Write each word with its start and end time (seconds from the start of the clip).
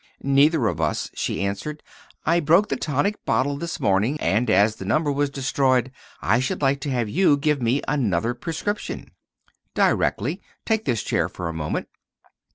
"Neither 0.23 0.65
of 0.65 0.81
us," 0.81 1.11
she 1.13 1.43
answered; 1.45 1.83
"I 2.25 2.39
broke 2.39 2.69
the 2.69 2.75
tonic 2.75 3.23
bottle 3.23 3.57
this 3.57 3.79
morning, 3.79 4.19
and 4.19 4.49
as 4.49 4.77
the 4.77 4.83
number 4.85 5.11
was 5.11 5.29
destroyed, 5.29 5.91
I 6.23 6.39
should 6.39 6.59
like 6.59 6.79
to 6.79 6.89
have 6.89 7.07
you 7.07 7.37
give 7.37 7.61
me 7.61 7.83
another 7.87 8.33
prescription." 8.33 9.11
"Directly. 9.75 10.41
Take 10.65 10.85
this 10.85 11.03
chair 11.03 11.29
for 11.29 11.49
a 11.49 11.53
moment." 11.53 11.87